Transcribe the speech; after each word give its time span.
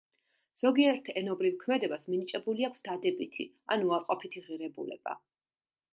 ზოგიერთ 0.61 1.11
ენობრივ 1.21 1.59
ქმედებას 1.65 2.09
მინიჭებული 2.13 2.67
აქვს 2.69 2.85
დადებითი 2.89 3.45
ან 3.77 3.85
უარყოფითი 3.91 4.45
ღირებულება. 4.49 5.19